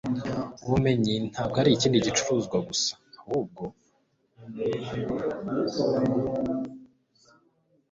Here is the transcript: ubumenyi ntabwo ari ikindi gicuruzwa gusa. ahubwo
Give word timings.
ubumenyi 0.65 1.13
ntabwo 1.31 1.55
ari 1.61 1.69
ikindi 1.73 2.05
gicuruzwa 2.05 2.57
gusa. 2.67 2.91
ahubwo 3.19 3.63